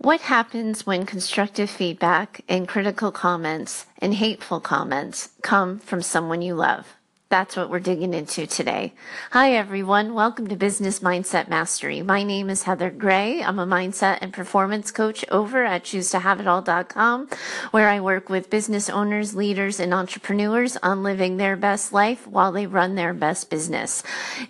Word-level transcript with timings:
What 0.00 0.20
happens 0.20 0.86
when 0.86 1.06
constructive 1.06 1.68
feedback 1.68 2.42
and 2.48 2.68
critical 2.68 3.10
comments 3.10 3.86
and 3.98 4.14
hateful 4.14 4.60
comments 4.60 5.30
come 5.42 5.80
from 5.80 6.02
someone 6.02 6.40
you 6.40 6.54
love? 6.54 6.97
That's 7.30 7.56
what 7.56 7.68
we're 7.68 7.78
digging 7.78 8.14
into 8.14 8.46
today. 8.46 8.94
Hi, 9.32 9.52
everyone. 9.52 10.14
Welcome 10.14 10.46
to 10.46 10.56
Business 10.56 11.00
Mindset 11.00 11.46
Mastery. 11.46 12.00
My 12.00 12.22
name 12.22 12.48
is 12.48 12.62
Heather 12.62 12.88
Gray. 12.88 13.42
I'm 13.42 13.58
a 13.58 13.66
mindset 13.66 14.20
and 14.22 14.32
performance 14.32 14.90
coach 14.90 15.26
over 15.30 15.62
at 15.62 15.84
choosetohaveitall.com, 15.84 17.28
where 17.70 17.90
I 17.90 18.00
work 18.00 18.30
with 18.30 18.48
business 18.48 18.88
owners, 18.88 19.34
leaders, 19.34 19.78
and 19.78 19.92
entrepreneurs 19.92 20.78
on 20.78 21.02
living 21.02 21.36
their 21.36 21.54
best 21.54 21.92
life 21.92 22.26
while 22.26 22.50
they 22.50 22.66
run 22.66 22.94
their 22.94 23.12
best 23.12 23.50
business. 23.50 24.02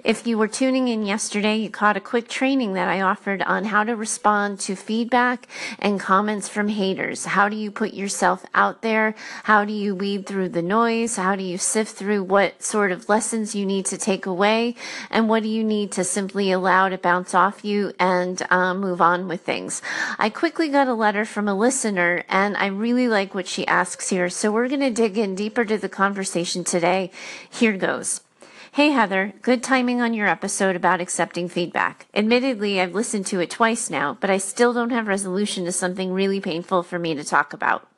If 0.04 0.24
you 0.24 0.38
were 0.38 0.46
tuning 0.46 0.86
in 0.86 1.04
yesterday, 1.04 1.56
you 1.56 1.70
caught 1.70 1.96
a 1.96 2.00
quick 2.00 2.28
training 2.28 2.74
that 2.74 2.86
I 2.86 3.00
offered 3.00 3.42
on 3.42 3.64
how 3.64 3.82
to 3.82 3.96
respond 3.96 4.60
to 4.60 4.76
feedback 4.76 5.48
and 5.80 5.98
comments 5.98 6.48
from 6.48 6.68
haters. 6.68 7.24
How 7.24 7.48
do 7.48 7.56
you 7.56 7.72
put 7.72 7.92
yourself 7.92 8.46
out 8.54 8.82
there? 8.82 9.16
How 9.42 9.64
do 9.64 9.72
you 9.72 9.96
weed 9.96 10.28
through 10.28 10.50
the 10.50 10.62
noise? 10.62 11.16
How 11.16 11.34
do 11.34 11.42
you 11.42 11.58
sift 11.58 11.96
through 11.96 12.22
what 12.22 12.62
sort 12.68 12.92
of 12.92 13.08
lessons 13.08 13.54
you 13.54 13.64
need 13.66 13.86
to 13.86 13.98
take 13.98 14.26
away 14.26 14.74
and 15.10 15.28
what 15.28 15.42
do 15.42 15.48
you 15.48 15.64
need 15.64 15.90
to 15.92 16.04
simply 16.04 16.52
allow 16.52 16.88
to 16.88 16.98
bounce 16.98 17.34
off 17.34 17.64
you 17.64 17.92
and 17.98 18.46
um, 18.50 18.78
move 18.78 19.00
on 19.00 19.26
with 19.26 19.40
things. 19.40 19.82
I 20.18 20.28
quickly 20.30 20.68
got 20.68 20.86
a 20.86 20.94
letter 20.94 21.24
from 21.24 21.48
a 21.48 21.54
listener 21.54 22.24
and 22.28 22.56
I 22.56 22.66
really 22.66 23.08
like 23.08 23.34
what 23.34 23.46
she 23.46 23.66
asks 23.66 24.10
here. 24.10 24.28
So 24.28 24.52
we're 24.52 24.68
going 24.68 24.80
to 24.80 24.90
dig 24.90 25.16
in 25.16 25.34
deeper 25.34 25.64
to 25.64 25.78
the 25.78 25.88
conversation 25.88 26.62
today. 26.62 27.10
Here 27.50 27.76
goes. 27.76 28.20
Hey 28.72 28.90
Heather, 28.90 29.32
good 29.40 29.62
timing 29.62 30.02
on 30.02 30.12
your 30.12 30.28
episode 30.28 30.76
about 30.76 31.00
accepting 31.00 31.48
feedback. 31.48 32.06
Admittedly, 32.14 32.80
I've 32.80 32.94
listened 32.94 33.26
to 33.26 33.40
it 33.40 33.50
twice 33.50 33.88
now, 33.88 34.18
but 34.20 34.28
I 34.28 34.36
still 34.36 34.74
don't 34.74 34.90
have 34.90 35.08
resolution 35.08 35.64
to 35.64 35.72
something 35.72 36.12
really 36.12 36.38
painful 36.38 36.82
for 36.82 36.98
me 36.98 37.14
to 37.14 37.24
talk 37.24 37.54
about. 37.54 37.88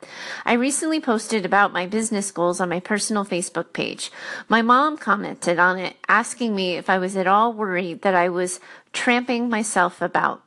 I 0.45 0.53
recently 0.53 1.01
posted 1.01 1.45
about 1.45 1.73
my 1.73 1.85
business 1.85 2.31
goals 2.31 2.61
on 2.61 2.69
my 2.69 2.79
personal 2.79 3.25
Facebook 3.25 3.73
page. 3.73 4.11
My 4.47 4.61
mom 4.61 4.97
commented 4.97 5.59
on 5.59 5.77
it, 5.77 5.97
asking 6.07 6.55
me 6.55 6.77
if 6.77 6.89
I 6.89 6.97
was 6.97 7.17
at 7.17 7.27
all 7.27 7.51
worried 7.51 8.01
that 8.03 8.15
I 8.15 8.29
was 8.29 8.61
tramping 8.93 9.49
myself 9.49 10.01
about. 10.01 10.41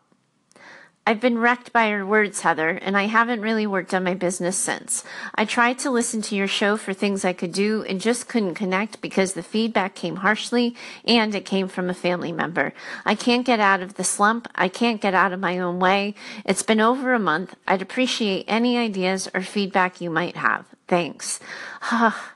I've 1.07 1.21
been 1.21 1.37
wrecked 1.37 1.71
by 1.71 1.91
your 1.91 2.07
words, 2.07 2.41
Heather, 2.41 2.71
and 2.71 2.97
I 2.97 3.09
haven't 3.09 3.43
really 3.43 3.67
worked 3.67 3.93
on 3.93 4.05
my 4.05 4.15
business 4.15 4.57
since. 4.57 5.05
I 5.35 5.45
tried 5.45 5.79
to 5.81 5.91
listen 5.91 6.23
to 6.23 6.35
your 6.35 6.47
show 6.47 6.79
for 6.79 6.95
things 6.95 7.27
I 7.27 7.35
could 7.35 7.53
do 7.53 7.83
and 7.83 8.01
just 8.01 8.27
couldn't 8.27 8.55
connect 8.55 9.03
because 9.03 9.35
the 9.35 9.43
feedback 9.43 9.95
came 9.95 10.17
harshly 10.17 10.75
and 11.05 11.35
it 11.35 11.45
came 11.45 11.69
from 11.69 11.91
a 11.91 11.95
family 11.95 12.33
member. 12.33 12.73
I 13.05 13.15
can't 13.17 13.45
get 13.45 13.61
out 13.61 13.83
of 13.83 13.95
the 13.95 14.05
slump. 14.05 14.49
I 14.55 14.69
can't 14.69 15.03
get 15.03 15.13
out 15.13 15.35
of 15.35 15.41
my 15.41 15.59
own 15.59 15.79
way. 15.79 16.15
It's 16.47 16.63
been 16.63 16.81
over 16.81 17.13
a 17.13 17.19
month. 17.19 17.55
I'd 17.69 17.83
appreciate 17.83 18.47
any 18.49 18.79
ideas 18.79 19.29
or 19.35 19.43
feedback 19.43 20.01
you 20.01 20.09
might 20.09 20.37
have. 20.39 20.65
Thanks. 20.89 21.39
Ah, 21.87 22.34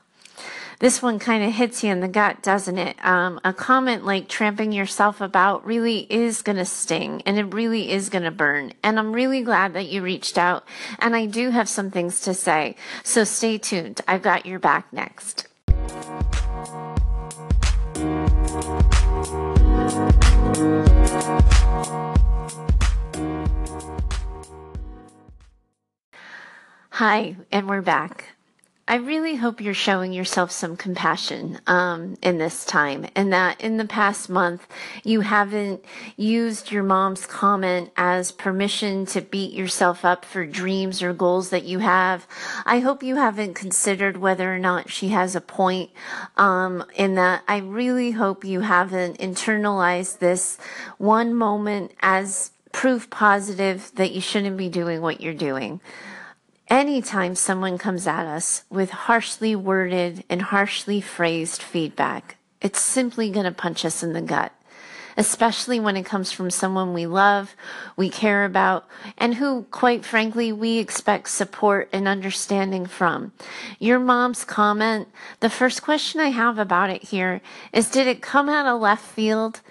this 0.79 1.01
one 1.01 1.19
kind 1.19 1.43
of 1.43 1.51
hits 1.51 1.83
you 1.83 1.91
in 1.91 1.99
the 1.99 2.07
gut, 2.07 2.41
doesn't 2.41 2.77
it? 2.77 2.95
Um, 3.05 3.39
a 3.43 3.51
comment 3.51 4.05
like 4.05 4.29
tramping 4.29 4.71
yourself 4.71 5.19
about 5.19 5.65
really 5.65 6.07
is 6.09 6.41
going 6.41 6.57
to 6.57 6.63
sting 6.63 7.21
and 7.25 7.37
it 7.37 7.53
really 7.53 7.91
is 7.91 8.09
going 8.09 8.23
to 8.23 8.31
burn. 8.31 8.71
And 8.81 8.97
I'm 8.97 9.11
really 9.11 9.43
glad 9.43 9.73
that 9.73 9.87
you 9.87 10.01
reached 10.01 10.37
out. 10.37 10.63
And 10.97 11.17
I 11.17 11.25
do 11.25 11.49
have 11.49 11.67
some 11.67 11.91
things 11.91 12.21
to 12.21 12.33
say. 12.33 12.77
So 13.03 13.25
stay 13.25 13.57
tuned. 13.57 13.99
I've 14.07 14.21
got 14.21 14.45
your 14.45 14.59
back 14.59 14.91
next. 14.93 15.47
Hi, 26.91 27.35
and 27.51 27.69
we're 27.69 27.81
back. 27.81 28.38
I 28.89 28.95
really 28.95 29.35
hope 29.35 29.61
you're 29.61 29.75
showing 29.75 30.13
yourself 30.13 30.49
some 30.49 30.75
compassion 30.75 31.59
um, 31.67 32.17
in 32.23 32.39
this 32.39 32.65
time, 32.65 33.05
and 33.15 33.31
that 33.31 33.61
in 33.61 33.77
the 33.77 33.85
past 33.85 34.31
month 34.31 34.65
you 35.03 35.21
haven't 35.21 35.85
used 36.17 36.71
your 36.71 36.81
mom's 36.81 37.27
comment 37.27 37.91
as 37.95 38.31
permission 38.31 39.05
to 39.05 39.21
beat 39.21 39.53
yourself 39.53 40.03
up 40.03 40.25
for 40.25 40.43
dreams 40.43 41.03
or 41.03 41.13
goals 41.13 41.51
that 41.51 41.65
you 41.65 41.77
have. 41.77 42.25
I 42.65 42.79
hope 42.79 43.03
you 43.03 43.17
haven't 43.17 43.53
considered 43.53 44.17
whether 44.17 44.51
or 44.51 44.57
not 44.57 44.89
she 44.89 45.09
has 45.09 45.35
a 45.35 45.41
point 45.41 45.91
um, 46.35 46.83
in 46.95 47.13
that. 47.13 47.43
I 47.47 47.57
really 47.57 48.09
hope 48.09 48.43
you 48.43 48.61
haven't 48.61 49.19
internalized 49.19 50.17
this 50.17 50.57
one 50.97 51.35
moment 51.35 51.91
as 52.01 52.53
proof 52.71 53.11
positive 53.11 53.91
that 53.97 54.13
you 54.13 54.21
shouldn't 54.21 54.57
be 54.57 54.67
doing 54.67 55.01
what 55.01 55.21
you're 55.21 55.35
doing. 55.35 55.79
Anytime 56.69 57.33
someone 57.33 57.79
comes 57.79 58.05
at 58.05 58.27
us 58.27 58.63
with 58.69 58.91
harshly 58.91 59.55
worded 59.55 60.23
and 60.29 60.39
harshly 60.39 61.01
phrased 61.01 61.63
feedback, 61.63 62.37
it's 62.61 62.79
simply 62.79 63.31
going 63.31 63.45
to 63.45 63.51
punch 63.51 63.83
us 63.83 64.03
in 64.03 64.13
the 64.13 64.21
gut, 64.21 64.51
especially 65.17 65.79
when 65.79 65.97
it 65.97 66.05
comes 66.05 66.31
from 66.31 66.51
someone 66.51 66.93
we 66.93 67.07
love, 67.07 67.55
we 67.97 68.07
care 68.07 68.45
about, 68.45 68.87
and 69.17 69.33
who, 69.33 69.63
quite 69.71 70.05
frankly, 70.05 70.51
we 70.51 70.77
expect 70.77 71.29
support 71.29 71.89
and 71.91 72.07
understanding 72.07 72.85
from. 72.85 73.31
Your 73.79 73.97
mom's 73.97 74.45
comment, 74.45 75.07
the 75.39 75.49
first 75.49 75.81
question 75.81 76.21
I 76.21 76.29
have 76.29 76.59
about 76.59 76.91
it 76.91 77.01
here 77.01 77.41
is 77.73 77.89
Did 77.89 78.05
it 78.05 78.21
come 78.21 78.47
out 78.47 78.67
of 78.67 78.79
left 78.79 79.03
field? 79.03 79.61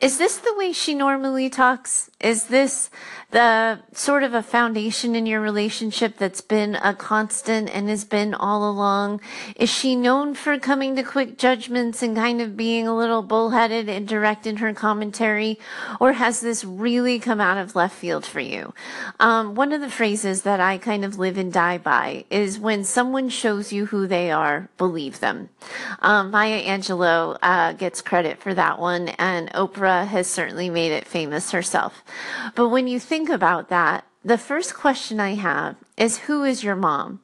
Is 0.00 0.16
this 0.16 0.36
the 0.36 0.54
way 0.56 0.72
she 0.72 0.94
normally 0.94 1.50
talks? 1.50 2.08
Is 2.20 2.44
this 2.44 2.88
the 3.30 3.78
sort 3.92 4.22
of 4.22 4.32
a 4.32 4.42
foundation 4.42 5.14
in 5.14 5.26
your 5.26 5.40
relationship 5.40 6.16
that's 6.16 6.40
been 6.40 6.74
a 6.76 6.94
constant 6.94 7.68
and 7.68 7.88
has 7.90 8.04
been 8.04 8.32
all 8.32 8.68
along? 8.68 9.20
Is 9.54 9.68
she 9.68 9.94
known 9.96 10.34
for 10.34 10.58
coming 10.58 10.96
to 10.96 11.02
quick 11.02 11.36
judgments 11.36 12.02
and 12.02 12.16
kind 12.16 12.40
of 12.40 12.56
being 12.56 12.88
a 12.88 12.96
little 12.96 13.20
bullheaded 13.20 13.86
and 13.86 14.08
direct 14.08 14.46
in 14.46 14.56
her 14.56 14.72
commentary? 14.72 15.58
Or 16.00 16.14
has 16.14 16.40
this 16.40 16.64
really 16.64 17.18
come 17.18 17.40
out 17.40 17.58
of 17.58 17.76
left 17.76 17.94
field 17.94 18.24
for 18.24 18.40
you? 18.40 18.72
Um, 19.20 19.54
one 19.54 19.72
of 19.72 19.82
the 19.82 19.90
phrases 19.90 20.42
that 20.42 20.60
I 20.60 20.78
kind 20.78 21.04
of 21.04 21.18
live 21.18 21.36
and 21.36 21.52
die 21.52 21.78
by 21.78 22.24
is 22.30 22.58
when 22.58 22.82
someone 22.82 23.28
shows 23.28 23.72
you 23.74 23.86
who 23.86 24.06
they 24.06 24.30
are, 24.30 24.70
believe 24.78 25.20
them. 25.20 25.50
Um, 26.00 26.30
Maya 26.30 26.62
Angelou 26.64 27.36
uh, 27.42 27.74
gets 27.74 28.00
credit 28.00 28.38
for 28.38 28.54
that 28.54 28.78
one, 28.78 29.08
and 29.18 29.52
Oprah 29.52 30.06
has 30.06 30.26
certainly 30.28 30.70
made 30.70 30.92
it 30.92 31.06
famous 31.06 31.50
herself. 31.50 32.02
But 32.54 32.70
when 32.70 32.88
you 32.88 32.98
think 32.98 33.17
about 33.26 33.68
that, 33.70 34.04
the 34.24 34.38
first 34.38 34.74
question 34.74 35.18
I 35.18 35.34
have 35.34 35.76
is 35.96 36.18
who 36.18 36.44
is 36.44 36.62
your 36.62 36.76
mom? 36.76 37.20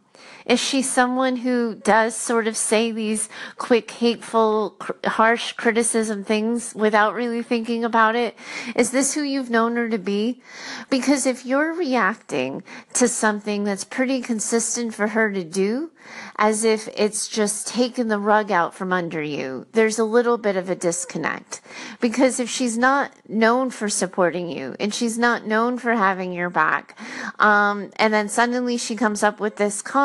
Is 0.46 0.60
she 0.60 0.82
someone 0.82 1.36
who 1.36 1.74
does 1.74 2.14
sort 2.14 2.46
of 2.46 2.56
say 2.56 2.92
these 2.92 3.28
quick, 3.56 3.90
hateful, 3.90 4.76
cr- 4.78 4.92
harsh 5.06 5.52
criticism 5.52 6.22
things 6.22 6.74
without 6.74 7.14
really 7.14 7.42
thinking 7.42 7.84
about 7.84 8.14
it? 8.14 8.36
Is 8.76 8.90
this 8.90 9.14
who 9.14 9.22
you've 9.22 9.50
known 9.50 9.76
her 9.76 9.88
to 9.88 9.98
be? 9.98 10.42
Because 10.90 11.24
if 11.24 11.46
you're 11.46 11.72
reacting 11.72 12.62
to 12.92 13.08
something 13.08 13.64
that's 13.64 13.84
pretty 13.84 14.20
consistent 14.20 14.94
for 14.94 15.08
her 15.08 15.32
to 15.32 15.44
do, 15.44 15.90
as 16.36 16.64
if 16.64 16.88
it's 16.96 17.28
just 17.28 17.66
taken 17.66 18.08
the 18.08 18.18
rug 18.18 18.50
out 18.50 18.74
from 18.74 18.92
under 18.92 19.22
you, 19.22 19.66
there's 19.72 19.98
a 19.98 20.04
little 20.04 20.36
bit 20.36 20.56
of 20.56 20.68
a 20.68 20.74
disconnect. 20.74 21.60
Because 22.00 22.40
if 22.40 22.50
she's 22.50 22.76
not 22.76 23.12
known 23.28 23.70
for 23.70 23.88
supporting 23.88 24.48
you 24.48 24.74
and 24.80 24.92
she's 24.92 25.16
not 25.16 25.46
known 25.46 25.78
for 25.78 25.94
having 25.94 26.32
your 26.32 26.50
back, 26.50 26.98
um, 27.38 27.90
and 27.96 28.12
then 28.12 28.28
suddenly 28.28 28.76
she 28.76 28.96
comes 28.96 29.22
up 29.22 29.40
with 29.40 29.56
this 29.56 29.80
comment, 29.80 30.03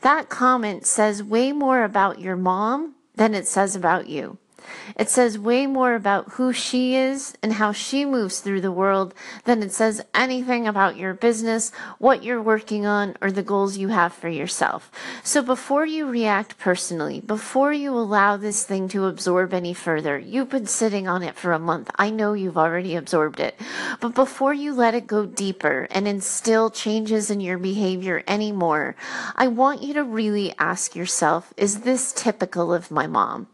that 0.00 0.28
comment 0.28 0.86
says 0.86 1.22
way 1.22 1.52
more 1.52 1.84
about 1.84 2.20
your 2.20 2.36
mom 2.36 2.94
than 3.14 3.34
it 3.34 3.46
says 3.46 3.76
about 3.76 4.08
you. 4.08 4.38
It 4.96 5.08
says 5.08 5.38
way 5.38 5.66
more 5.66 5.94
about 5.94 6.32
who 6.32 6.52
she 6.52 6.96
is 6.96 7.36
and 7.42 7.54
how 7.54 7.72
she 7.72 8.04
moves 8.04 8.40
through 8.40 8.60
the 8.60 8.72
world 8.72 9.14
than 9.44 9.62
it 9.62 9.72
says 9.72 10.04
anything 10.14 10.66
about 10.66 10.96
your 10.96 11.14
business, 11.14 11.72
what 11.98 12.22
you're 12.22 12.42
working 12.42 12.86
on, 12.86 13.16
or 13.20 13.30
the 13.30 13.42
goals 13.42 13.76
you 13.76 13.88
have 13.88 14.12
for 14.12 14.28
yourself. 14.28 14.90
So 15.22 15.42
before 15.42 15.86
you 15.86 16.08
react 16.08 16.58
personally, 16.58 17.20
before 17.20 17.72
you 17.72 17.92
allow 17.94 18.36
this 18.36 18.64
thing 18.64 18.88
to 18.88 19.06
absorb 19.06 19.54
any 19.54 19.74
further, 19.74 20.18
you've 20.18 20.50
been 20.50 20.66
sitting 20.66 21.08
on 21.08 21.22
it 21.22 21.34
for 21.34 21.52
a 21.52 21.58
month. 21.58 21.90
I 21.96 22.10
know 22.10 22.32
you've 22.32 22.58
already 22.58 22.96
absorbed 22.96 23.40
it. 23.40 23.58
But 24.00 24.14
before 24.14 24.54
you 24.54 24.74
let 24.74 24.94
it 24.94 25.06
go 25.06 25.26
deeper 25.26 25.88
and 25.90 26.06
instill 26.06 26.70
changes 26.70 27.30
in 27.30 27.40
your 27.40 27.58
behavior 27.58 28.22
anymore, 28.26 28.96
I 29.36 29.48
want 29.48 29.82
you 29.82 29.94
to 29.94 30.04
really 30.04 30.54
ask 30.58 30.94
yourself, 30.94 31.52
is 31.56 31.80
this 31.80 32.12
typical 32.12 32.72
of 32.72 32.90
my 32.90 33.06
mom? 33.06 33.48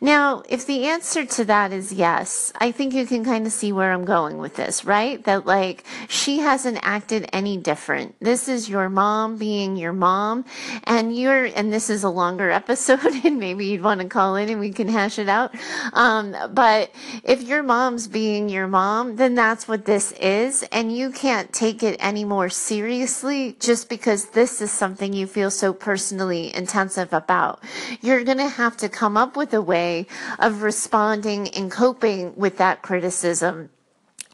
Now, 0.00 0.42
if 0.48 0.66
the 0.66 0.86
answer 0.86 1.24
to 1.24 1.44
that 1.44 1.72
is 1.72 1.92
yes, 1.92 2.52
I 2.60 2.72
think 2.72 2.94
you 2.94 3.06
can 3.06 3.24
kind 3.24 3.46
of 3.46 3.52
see 3.52 3.72
where 3.72 3.92
I'm 3.92 4.04
going 4.04 4.38
with 4.38 4.56
this, 4.56 4.84
right? 4.84 5.22
That 5.24 5.46
like 5.46 5.84
she 6.08 6.38
hasn't 6.38 6.78
acted 6.82 7.28
any 7.32 7.56
different. 7.56 8.14
This 8.20 8.48
is 8.48 8.68
your 8.68 8.88
mom 8.88 9.36
being 9.36 9.76
your 9.76 9.92
mom, 9.92 10.44
and 10.84 11.16
you're, 11.16 11.44
and 11.44 11.72
this 11.72 11.90
is 11.90 12.04
a 12.04 12.08
longer 12.08 12.50
episode, 12.62 13.24
and 13.24 13.38
maybe 13.38 13.66
you'd 13.66 13.82
want 13.82 14.00
to 14.00 14.08
call 14.08 14.36
in 14.36 14.48
and 14.48 14.60
we 14.60 14.70
can 14.70 14.88
hash 14.88 15.18
it 15.18 15.28
out. 15.28 15.54
Um, 15.92 16.34
but 16.52 16.90
if 17.22 17.42
your 17.42 17.62
mom's 17.62 18.08
being 18.08 18.48
your 18.48 18.66
mom, 18.66 19.16
then 19.16 19.34
that's 19.34 19.68
what 19.68 19.84
this 19.84 20.12
is, 20.12 20.62
and 20.72 20.96
you 20.96 21.10
can't 21.10 21.52
take 21.52 21.82
it 21.82 21.96
any 22.00 22.24
more 22.24 22.48
seriously 22.48 23.56
just 23.60 23.88
because 23.88 24.30
this 24.30 24.60
is 24.60 24.70
something 24.70 25.12
you 25.12 25.26
feel 25.26 25.50
so 25.50 25.72
personally 25.72 26.54
intensive 26.54 27.12
about. 27.12 27.62
You're 28.00 28.24
going 28.24 28.38
to 28.38 28.48
have 28.48 28.76
to 28.78 28.88
come 28.88 29.16
up 29.16 29.36
with 29.36 29.54
a 29.54 29.62
way 29.62 29.83
of 30.38 30.62
responding 30.62 31.48
and 31.48 31.70
coping 31.70 32.34
with 32.36 32.58
that 32.58 32.82
criticism 32.82 33.70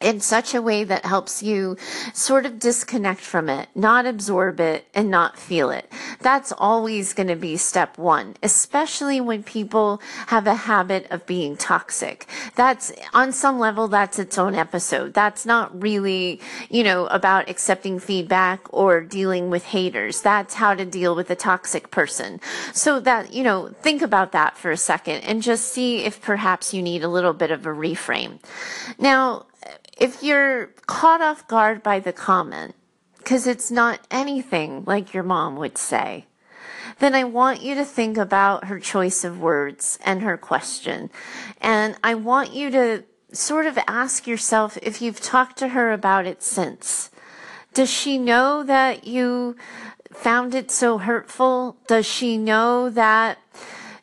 in 0.01 0.21
such 0.21 0.55
a 0.55 0.63
way 0.63 0.83
that 0.85 1.05
helps 1.05 1.43
you 1.43 1.77
sort 2.15 2.47
of 2.47 2.59
disconnect 2.59 3.21
from 3.21 3.49
it, 3.49 3.69
not 3.75 4.07
absorb 4.07 4.59
it, 4.59 4.87
and 4.95 5.11
not 5.11 5.39
feel 5.39 5.71
it. 5.71 5.91
That's 6.21 6.53
always 6.53 7.13
going 7.13 7.29
to 7.29 7.37
be 7.37 7.57
step 7.57 7.99
one, 7.99 8.37
especially 8.43 9.21
when 9.21 9.43
people 9.43 10.01
have 10.29 10.47
a 10.47 10.55
habit 10.55 11.07
of 11.11 11.27
being 11.27 11.57
toxic. 11.57 12.27
That's 12.55 12.93
on 13.13 13.33
some 13.33 13.59
level, 13.59 13.89
that's 13.89 14.19
its 14.19 14.39
own 14.39 14.55
episode. 14.55 15.13
That's 15.13 15.45
not 15.45 15.83
really, 15.83 16.41
you 16.71 16.83
know, 16.83 17.07
about 17.07 17.51
accepting 17.51 17.99
feedback 17.99 18.61
or 18.73 19.03
dealing 19.03 19.51
with 19.51 19.65
haters. 19.65 20.23
That's 20.23 20.55
how 20.55 20.75
to 20.75 20.85
deal 20.87 21.15
with 21.15 21.31
a 21.31 21.37
toxic 21.37 21.91
person. 21.91 22.41
So 22.73 23.01
that, 23.01 23.35
you 23.35 23.43
know, 23.43 23.75
think 23.83 24.01
about 24.01 24.33
that 24.33 24.57
for 24.57 24.71
a 24.71 24.77
second 24.77 25.21
and 25.23 25.43
just 25.43 25.69
see 25.69 26.05
if 26.05 26.23
perhaps 26.23 26.73
you 26.73 26.83
need 26.83 27.03
a 27.03 27.09
little 27.09 27.35
bit 27.35 27.51
of 27.51 27.67
a 27.67 27.71
reframe. 27.71 28.39
Now, 28.99 29.47
if 30.01 30.23
you're 30.23 30.69
caught 30.87 31.21
off 31.21 31.47
guard 31.47 31.83
by 31.83 32.01
the 32.01 32.13
comment, 32.13 32.75
because 33.19 33.47
it's 33.47 33.71
not 33.71 34.01
anything 34.11 34.83
like 34.87 35.13
your 35.13 35.23
mom 35.23 35.57
would 35.57 35.77
say, 35.77 36.25
then 36.99 37.15
I 37.15 37.25
want 37.25 37.63
you 37.63 37.75
to 37.75 37.85
think 37.85 38.17
about 38.17 38.65
her 38.65 38.81
choice 38.81 39.25
of 39.25 39.41
words 39.41 39.99
and 40.05 40.23
her 40.23 40.37
question. 40.37 41.11
And 41.61 41.97
I 42.03 42.15
want 42.15 42.53
you 42.53 42.71
to 42.71 43.05
sort 43.33 43.67
of 43.67 43.79
ask 43.87 44.27
yourself 44.27 44.79
if 44.83 45.01
you've 45.01 45.21
talked 45.21 45.59
to 45.59 45.69
her 45.69 45.93
about 45.93 46.27
it 46.27 46.43
since. 46.43 47.11
Does 47.75 47.91
she 47.91 48.19
know 48.19 48.65
that 48.65 49.07
you 49.07 49.57
found 50.13 50.55
it 50.55 50.71
so 50.71 50.99
hurtful? 50.99 51.77
Does 51.87 52.07
she 52.07 52.37
know 52.37 52.91
that 52.91 53.39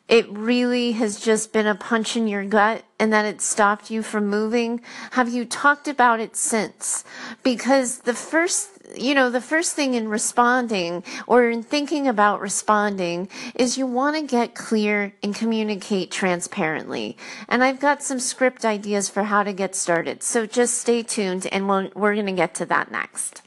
it 0.08 0.28
really 0.30 0.92
has 0.92 1.20
just 1.20 1.52
been 1.52 1.66
a 1.66 1.74
punch 1.74 2.16
in 2.16 2.26
your 2.26 2.44
gut 2.44 2.82
and 2.98 3.12
that 3.12 3.26
it 3.26 3.40
stopped 3.40 3.90
you 3.90 4.02
from 4.02 4.26
moving? 4.26 4.80
Have 5.12 5.28
you 5.28 5.44
talked 5.44 5.86
about 5.86 6.18
it 6.18 6.34
since? 6.34 7.04
Because 7.42 7.98
the 7.98 8.14
first 8.14 8.70
you 8.96 9.14
know, 9.14 9.30
the 9.30 9.40
first 9.40 9.74
thing 9.74 9.94
in 9.94 10.08
responding 10.08 11.04
or 11.26 11.50
in 11.50 11.62
thinking 11.62 12.08
about 12.08 12.40
responding 12.40 13.28
is 13.54 13.76
you 13.76 13.86
want 13.86 14.16
to 14.16 14.22
get 14.22 14.54
clear 14.54 15.12
and 15.22 15.34
communicate 15.34 16.10
transparently. 16.10 17.16
And 17.48 17.62
I've 17.62 17.80
got 17.80 18.02
some 18.02 18.18
script 18.18 18.64
ideas 18.64 19.08
for 19.08 19.24
how 19.24 19.42
to 19.42 19.52
get 19.52 19.74
started. 19.74 20.22
So 20.22 20.46
just 20.46 20.78
stay 20.78 21.02
tuned 21.02 21.46
and 21.52 21.68
we'll, 21.68 21.90
we're 21.94 22.14
going 22.14 22.26
to 22.26 22.32
get 22.32 22.54
to 22.56 22.66
that 22.66 22.90
next. 22.90 23.42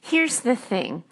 Here's 0.00 0.40
the 0.40 0.56
thing. 0.56 1.04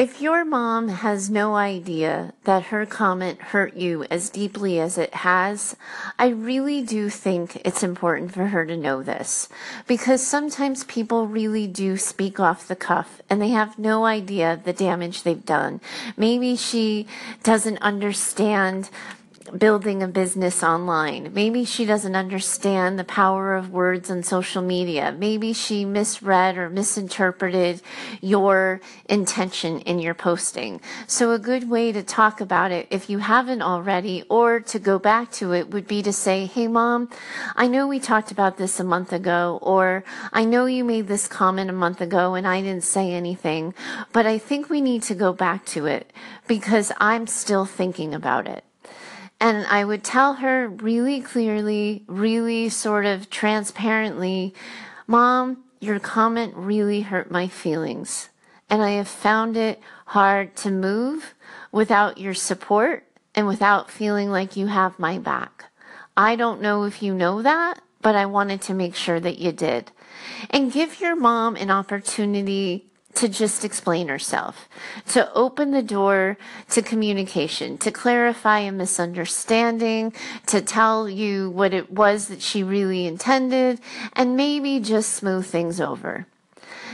If 0.00 0.22
your 0.22 0.46
mom 0.46 0.88
has 0.88 1.28
no 1.28 1.56
idea 1.56 2.32
that 2.44 2.72
her 2.72 2.86
comment 2.86 3.38
hurt 3.52 3.76
you 3.76 4.04
as 4.04 4.30
deeply 4.30 4.80
as 4.80 4.96
it 4.96 5.12
has, 5.12 5.76
I 6.18 6.28
really 6.28 6.80
do 6.80 7.10
think 7.10 7.60
it's 7.66 7.82
important 7.82 8.32
for 8.32 8.46
her 8.46 8.64
to 8.64 8.78
know 8.78 9.02
this 9.02 9.50
because 9.86 10.26
sometimes 10.26 10.84
people 10.84 11.26
really 11.26 11.66
do 11.66 11.98
speak 11.98 12.40
off 12.40 12.66
the 12.66 12.76
cuff 12.76 13.20
and 13.28 13.42
they 13.42 13.50
have 13.50 13.78
no 13.78 14.06
idea 14.06 14.58
the 14.64 14.72
damage 14.72 15.22
they've 15.22 15.44
done. 15.44 15.82
Maybe 16.16 16.56
she 16.56 17.06
doesn't 17.42 17.76
understand 17.82 18.88
building 19.58 20.02
a 20.02 20.08
business 20.08 20.62
online. 20.62 21.32
Maybe 21.34 21.64
she 21.64 21.84
doesn't 21.84 22.14
understand 22.14 22.98
the 22.98 23.04
power 23.04 23.54
of 23.54 23.70
words 23.70 24.10
on 24.10 24.22
social 24.22 24.62
media. 24.62 25.14
Maybe 25.16 25.52
she 25.52 25.84
misread 25.84 26.56
or 26.56 26.70
misinterpreted 26.70 27.82
your 28.20 28.80
intention 29.06 29.80
in 29.80 29.98
your 29.98 30.14
posting. 30.14 30.80
So 31.06 31.32
a 31.32 31.38
good 31.38 31.68
way 31.68 31.92
to 31.92 32.02
talk 32.02 32.40
about 32.40 32.70
it, 32.70 32.86
if 32.90 33.10
you 33.10 33.18
haven't 33.18 33.62
already, 33.62 34.24
or 34.28 34.60
to 34.60 34.78
go 34.78 34.98
back 34.98 35.30
to 35.32 35.52
it 35.52 35.70
would 35.70 35.86
be 35.86 36.02
to 36.02 36.12
say, 36.12 36.46
Hey 36.46 36.68
mom, 36.68 37.10
I 37.56 37.66
know 37.66 37.86
we 37.86 38.00
talked 38.00 38.30
about 38.30 38.56
this 38.56 38.80
a 38.80 38.84
month 38.84 39.12
ago, 39.12 39.58
or 39.62 40.04
I 40.32 40.44
know 40.44 40.66
you 40.66 40.84
made 40.84 41.08
this 41.08 41.26
comment 41.26 41.70
a 41.70 41.74
month 41.74 42.00
ago 42.00 42.34
and 42.34 42.46
I 42.46 42.60
didn't 42.60 42.84
say 42.84 43.12
anything, 43.12 43.74
but 44.12 44.26
I 44.26 44.38
think 44.38 44.70
we 44.70 44.80
need 44.80 45.02
to 45.04 45.14
go 45.14 45.32
back 45.32 45.64
to 45.66 45.86
it 45.86 46.12
because 46.46 46.92
I'm 46.98 47.26
still 47.26 47.64
thinking 47.64 48.14
about 48.14 48.46
it. 48.46 48.64
And 49.40 49.66
I 49.66 49.84
would 49.84 50.04
tell 50.04 50.34
her 50.34 50.68
really 50.68 51.22
clearly, 51.22 52.04
really 52.06 52.68
sort 52.68 53.06
of 53.06 53.30
transparently, 53.30 54.54
Mom, 55.06 55.64
your 55.80 55.98
comment 55.98 56.52
really 56.54 57.00
hurt 57.00 57.30
my 57.30 57.48
feelings. 57.48 58.28
And 58.68 58.82
I 58.82 58.90
have 58.90 59.08
found 59.08 59.56
it 59.56 59.80
hard 60.06 60.54
to 60.56 60.70
move 60.70 61.34
without 61.72 62.18
your 62.18 62.34
support 62.34 63.04
and 63.34 63.46
without 63.46 63.90
feeling 63.90 64.30
like 64.30 64.56
you 64.56 64.66
have 64.66 64.98
my 64.98 65.18
back. 65.18 65.64
I 66.16 66.36
don't 66.36 66.60
know 66.60 66.84
if 66.84 67.02
you 67.02 67.14
know 67.14 67.40
that, 67.40 67.80
but 68.02 68.14
I 68.14 68.26
wanted 68.26 68.60
to 68.62 68.74
make 68.74 68.94
sure 68.94 69.20
that 69.20 69.38
you 69.38 69.52
did. 69.52 69.90
And 70.50 70.72
give 70.72 71.00
your 71.00 71.16
mom 71.16 71.56
an 71.56 71.70
opportunity 71.70 72.89
to 73.14 73.28
just 73.28 73.64
explain 73.64 74.08
herself, 74.08 74.68
to 75.08 75.32
open 75.34 75.72
the 75.72 75.82
door 75.82 76.38
to 76.70 76.82
communication, 76.82 77.76
to 77.78 77.90
clarify 77.90 78.60
a 78.60 78.72
misunderstanding, 78.72 80.12
to 80.46 80.60
tell 80.60 81.08
you 81.08 81.50
what 81.50 81.74
it 81.74 81.90
was 81.90 82.28
that 82.28 82.40
she 82.40 82.62
really 82.62 83.06
intended, 83.06 83.80
and 84.12 84.36
maybe 84.36 84.80
just 84.80 85.12
smooth 85.12 85.44
things 85.44 85.80
over. 85.80 86.26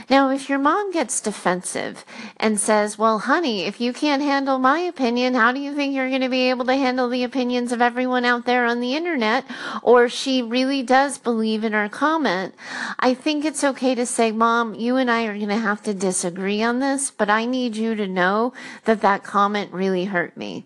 Now, 0.09 0.29
if 0.29 0.47
your 0.47 0.59
mom 0.59 0.91
gets 0.91 1.19
defensive 1.19 2.05
and 2.37 2.57
says, 2.57 2.97
well, 2.97 3.19
honey, 3.19 3.63
if 3.63 3.81
you 3.81 3.91
can't 3.91 4.21
handle 4.21 4.57
my 4.57 4.79
opinion, 4.79 5.33
how 5.33 5.51
do 5.51 5.59
you 5.59 5.75
think 5.75 5.93
you're 5.93 6.07
going 6.07 6.21
to 6.21 6.29
be 6.29 6.49
able 6.49 6.63
to 6.65 6.75
handle 6.75 7.09
the 7.09 7.25
opinions 7.25 7.73
of 7.73 7.81
everyone 7.81 8.23
out 8.23 8.45
there 8.45 8.65
on 8.65 8.79
the 8.79 8.95
internet? 8.95 9.43
Or 9.81 10.07
she 10.07 10.41
really 10.41 10.81
does 10.81 11.17
believe 11.17 11.65
in 11.65 11.73
her 11.73 11.89
comment. 11.89 12.55
I 12.99 13.13
think 13.13 13.43
it's 13.43 13.65
okay 13.65 13.95
to 13.95 14.05
say, 14.05 14.31
mom, 14.31 14.75
you 14.75 14.95
and 14.95 15.11
I 15.11 15.25
are 15.25 15.35
going 15.35 15.49
to 15.49 15.57
have 15.57 15.83
to 15.83 15.93
disagree 15.93 16.63
on 16.63 16.79
this, 16.79 17.11
but 17.11 17.29
I 17.29 17.45
need 17.45 17.75
you 17.75 17.93
to 17.95 18.07
know 18.07 18.53
that 18.85 19.01
that 19.01 19.25
comment 19.25 19.73
really 19.73 20.05
hurt 20.05 20.37
me. 20.37 20.65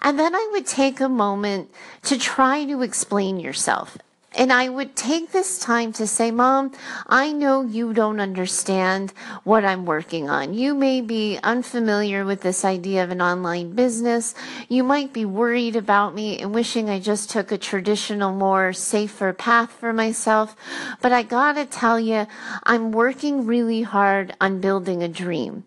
And 0.00 0.16
then 0.16 0.34
I 0.34 0.48
would 0.52 0.66
take 0.66 1.00
a 1.00 1.08
moment 1.08 1.72
to 2.04 2.16
try 2.16 2.64
to 2.66 2.82
explain 2.82 3.40
yourself. 3.40 3.98
And 4.36 4.52
I 4.52 4.68
would 4.68 4.94
take 4.94 5.32
this 5.32 5.58
time 5.58 5.94
to 5.94 6.06
say, 6.06 6.30
Mom, 6.30 6.72
I 7.06 7.32
know 7.32 7.62
you 7.62 7.94
don't 7.94 8.20
understand 8.20 9.14
what 9.44 9.64
I'm 9.64 9.86
working 9.86 10.28
on. 10.28 10.52
You 10.52 10.74
may 10.74 11.00
be 11.00 11.38
unfamiliar 11.42 12.22
with 12.22 12.42
this 12.42 12.62
idea 12.62 13.02
of 13.02 13.10
an 13.10 13.22
online 13.22 13.72
business. 13.72 14.34
You 14.68 14.84
might 14.84 15.14
be 15.14 15.24
worried 15.24 15.74
about 15.74 16.14
me 16.14 16.38
and 16.38 16.54
wishing 16.54 16.90
I 16.90 17.00
just 17.00 17.30
took 17.30 17.50
a 17.50 17.56
traditional, 17.56 18.30
more 18.34 18.74
safer 18.74 19.32
path 19.32 19.72
for 19.72 19.94
myself. 19.94 20.54
But 21.00 21.12
I 21.12 21.22
gotta 21.22 21.64
tell 21.64 21.98
you, 21.98 22.26
I'm 22.64 22.92
working 22.92 23.46
really 23.46 23.82
hard 23.82 24.36
on 24.38 24.60
building 24.60 25.02
a 25.02 25.08
dream. 25.08 25.64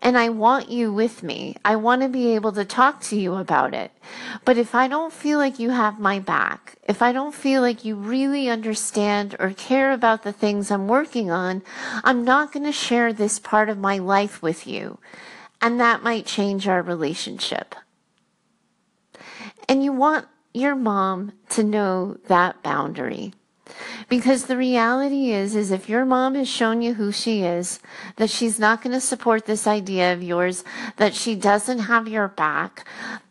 And 0.00 0.16
I 0.16 0.30
want 0.30 0.70
you 0.70 0.90
with 0.90 1.22
me. 1.22 1.56
I 1.64 1.76
want 1.76 2.00
to 2.00 2.08
be 2.08 2.34
able 2.34 2.52
to 2.52 2.64
talk 2.64 3.00
to 3.02 3.16
you 3.16 3.34
about 3.34 3.74
it. 3.74 3.90
But 4.44 4.56
if 4.56 4.74
I 4.74 4.88
don't 4.88 5.12
feel 5.12 5.38
like 5.38 5.58
you 5.58 5.70
have 5.70 5.98
my 5.98 6.18
back, 6.18 6.75
if 6.86 7.02
I 7.02 7.12
don't 7.12 7.34
feel 7.34 7.60
like 7.62 7.84
you 7.84 7.96
really 7.96 8.48
understand 8.48 9.34
or 9.40 9.50
care 9.50 9.90
about 9.90 10.22
the 10.22 10.32
things 10.32 10.70
I'm 10.70 10.86
working 10.86 11.30
on, 11.30 11.62
I'm 12.04 12.24
not 12.24 12.52
going 12.52 12.64
to 12.64 12.72
share 12.72 13.12
this 13.12 13.40
part 13.40 13.68
of 13.68 13.76
my 13.76 13.98
life 13.98 14.40
with 14.40 14.66
you. 14.66 14.98
And 15.60 15.80
that 15.80 16.02
might 16.02 16.26
change 16.26 16.68
our 16.68 16.82
relationship. 16.82 17.74
And 19.68 19.82
you 19.82 19.92
want 19.92 20.28
your 20.54 20.76
mom 20.76 21.32
to 21.50 21.64
know 21.64 22.18
that 22.28 22.62
boundary. 22.62 23.32
Because 24.08 24.44
the 24.44 24.56
reality 24.56 25.32
is, 25.32 25.56
is 25.56 25.72
if 25.72 25.88
your 25.88 26.04
mom 26.04 26.36
has 26.36 26.48
shown 26.48 26.82
you 26.82 26.94
who 26.94 27.10
she 27.10 27.42
is, 27.42 27.80
that 28.14 28.30
she's 28.30 28.60
not 28.60 28.80
going 28.80 28.92
to 28.92 29.00
support 29.00 29.46
this 29.46 29.66
idea 29.66 30.12
of 30.12 30.22
yours, 30.22 30.62
that 30.98 31.14
she 31.14 31.34
doesn't 31.34 31.80
have 31.80 32.06
your 32.06 32.28
back, 32.28 32.86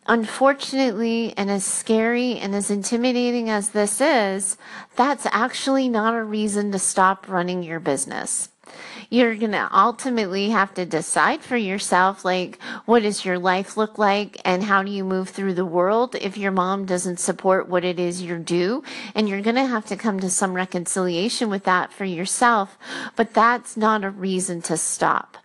unfortunately, 0.08 1.34
and 1.36 1.50
as 1.50 1.64
scary 1.64 2.36
and 2.38 2.54
as 2.54 2.70
intimidating 2.70 3.50
as 3.50 3.70
this 3.70 4.00
is, 4.00 4.56
that's 4.94 5.26
actually 5.32 5.88
not 5.88 6.14
a 6.14 6.22
reason 6.22 6.72
to 6.72 6.78
stop 6.78 7.28
running 7.28 7.62
your 7.62 7.80
business. 7.80 8.48
you're 9.10 9.34
going 9.36 9.52
to 9.52 9.68
ultimately 9.72 10.50
have 10.50 10.74
to 10.74 10.84
decide 10.84 11.42
for 11.42 11.56
yourself, 11.56 12.24
like, 12.24 12.60
what 12.84 13.02
does 13.02 13.24
your 13.24 13.38
life 13.38 13.76
look 13.76 13.98
like 13.98 14.40
and 14.44 14.64
how 14.64 14.82
do 14.82 14.90
you 14.90 15.04
move 15.04 15.28
through 15.28 15.54
the 15.54 15.64
world 15.64 16.14
if 16.16 16.36
your 16.36 16.52
mom 16.52 16.84
doesn't 16.84 17.20
support 17.20 17.68
what 17.68 17.84
it 17.84 17.98
is 17.98 18.22
you're 18.22 18.38
due? 18.38 18.82
And 19.14 19.28
you're 19.28 19.42
going 19.42 19.56
to 19.56 19.66
have 19.66 19.86
to 19.86 19.96
come 19.96 20.20
to 20.20 20.30
some 20.30 20.54
reconciliation 20.54 21.50
with 21.50 21.64
that 21.64 21.92
for 21.92 22.04
yourself. 22.04 22.78
But 23.14 23.34
that's 23.34 23.76
not 23.76 24.04
a 24.04 24.10
reason 24.10 24.62
to 24.62 24.76
stop. 24.76 25.36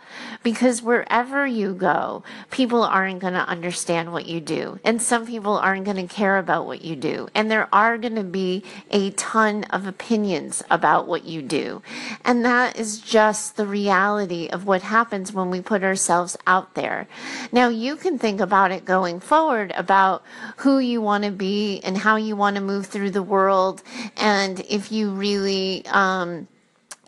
Because 0.44 0.82
wherever 0.82 1.46
you 1.46 1.74
go, 1.74 2.24
people 2.50 2.84
aren't 2.84 3.20
going 3.20 3.34
to 3.34 3.48
understand 3.48 4.12
what 4.12 4.26
you 4.26 4.40
do. 4.40 4.80
And 4.84 5.02
some 5.02 5.26
people 5.26 5.58
aren't 5.58 5.86
going 5.86 6.08
to 6.08 6.14
care 6.14 6.38
about 6.38 6.66
what 6.66 6.84
you 6.84 6.96
do. 6.96 7.28
And 7.36 7.50
there 7.50 7.68
are 7.74 7.98
going 7.98 8.16
to 8.16 8.24
be 8.24 8.64
a 8.90 9.12
ton 9.12 9.64
of 9.66 9.88
opinions 9.88 10.64
about 10.70 11.08
what 11.08 11.26
you 11.26 11.42
do. 11.42 11.82
And 12.26 12.44
that 12.46 12.78
is 12.78 13.00
just 13.00 13.58
the 13.58 13.66
reality 13.66 14.48
of 14.48 14.66
what 14.66 14.82
happens 14.82 15.34
when 15.34 15.50
we 15.50 15.62
put 15.62 15.84
ourselves 15.84 16.38
out 16.48 16.76
there. 16.76 17.08
Now, 17.52 17.70
you 17.70 17.96
can 17.96 18.18
think 18.18 18.40
about 18.40 18.72
it 18.72 18.86
going 18.86 19.20
forward 19.20 19.74
about 19.76 20.24
who 20.58 20.80
you 20.80 21.02
want 21.02 21.24
to 21.24 21.32
be 21.32 21.80
and 21.84 21.98
how 21.98 22.16
you 22.16 22.36
want 22.36 22.56
to 22.56 22.62
move 22.62 22.88
through 22.88 23.12
the 23.12 23.24
world. 23.24 23.84
And 24.18 24.60
if 24.70 24.92
you 24.92 25.12
really, 25.12 25.86
um, 25.88 26.48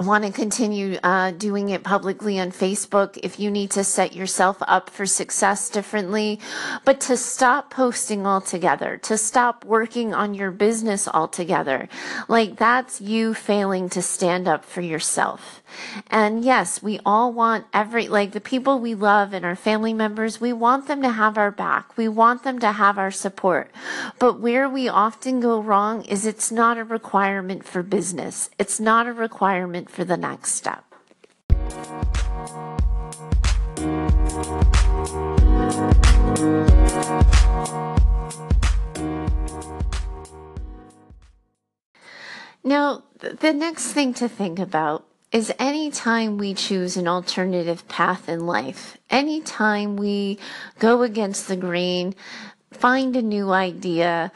want 0.05 0.25
to 0.25 0.31
continue 0.31 0.97
uh, 1.03 1.31
doing 1.31 1.69
it 1.69 1.83
publicly 1.83 2.39
on 2.39 2.51
Facebook, 2.51 3.17
if 3.23 3.39
you 3.39 3.49
need 3.49 3.71
to 3.71 3.83
set 3.83 4.13
yourself 4.13 4.57
up 4.61 4.89
for 4.89 5.05
success 5.05 5.69
differently, 5.69 6.39
but 6.85 6.99
to 7.01 7.17
stop 7.17 7.69
posting 7.69 8.25
altogether, 8.25 8.97
to 8.97 9.17
stop 9.17 9.65
working 9.65 10.13
on 10.13 10.33
your 10.33 10.51
business 10.51 11.07
altogether. 11.07 11.89
Like 12.27 12.57
that's 12.57 13.01
you 13.01 13.33
failing 13.33 13.89
to 13.89 14.01
stand 14.01 14.47
up 14.47 14.65
for 14.65 14.81
yourself. 14.81 15.63
And 16.11 16.43
yes, 16.45 16.83
we 16.83 16.99
all 17.05 17.33
want 17.33 17.65
every, 17.73 18.07
like 18.07 18.31
the 18.31 18.41
people 18.41 18.79
we 18.79 18.95
love 18.95 19.33
and 19.33 19.43
our 19.45 19.55
family 19.55 19.93
members, 19.93 20.39
we 20.39 20.53
want 20.53 20.87
them 20.87 21.01
to 21.01 21.09
have 21.09 21.37
our 21.37 21.51
back. 21.51 21.97
We 21.97 22.07
want 22.07 22.43
them 22.43 22.59
to 22.59 22.71
have 22.71 22.97
our 22.97 23.11
support. 23.11 23.71
But 24.19 24.39
where 24.39 24.69
we 24.69 24.87
often 24.87 25.39
go 25.39 25.59
wrong 25.59 26.03
is 26.05 26.25
it's 26.25 26.51
not 26.51 26.77
a 26.77 26.83
requirement 26.83 27.65
for 27.65 27.83
business. 27.83 28.49
It's 28.59 28.79
not 28.79 29.07
a 29.07 29.13
requirement 29.13 29.89
for 29.93 30.03
the 30.03 30.17
next 30.17 30.53
step. 30.53 30.83
Now, 42.63 43.03
the 43.19 43.53
next 43.53 43.91
thing 43.91 44.15
to 44.15 44.27
think 44.27 44.57
about 44.57 45.05
is 45.31 45.53
any 45.59 45.91
time 45.91 46.39
we 46.39 46.55
choose 46.55 46.97
an 46.97 47.07
alternative 47.07 47.87
path 47.87 48.27
in 48.27 48.47
life, 48.47 48.97
any 49.11 49.41
time 49.41 49.95
we 49.95 50.39
go 50.79 51.03
against 51.03 51.47
the 51.47 51.55
grain, 51.55 52.15
find 52.71 53.15
a 53.15 53.21
new 53.21 53.51
idea, 53.51 54.31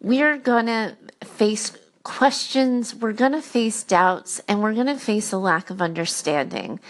we're 0.00 0.38
going 0.38 0.66
to 0.66 0.96
face 1.22 1.76
questions, 2.02 2.94
we're 2.94 3.12
going 3.12 3.32
to 3.32 3.42
face 3.42 3.84
doubts, 3.84 4.40
and 4.48 4.62
we're 4.62 4.74
going 4.74 4.86
to 4.86 4.98
face 4.98 5.32
a 5.32 5.38
lack 5.38 5.70
of 5.70 5.80
understanding. 5.80 6.80